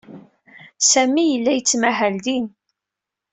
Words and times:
Sami 0.89 1.23
yella 1.25 1.51
yettmahal 1.53 2.15
din. 2.25 2.47